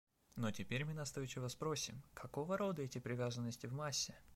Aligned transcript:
Но 0.35 0.49
теперь 0.49 0.83
мы 0.83 0.95
настойчиво 0.95 1.47
спросим: 1.47 2.01
какого 2.15 2.57
рода 2.57 2.81
эти 2.81 2.97
привязанности 2.97 3.67
в 3.67 3.73
массе? 3.73 4.17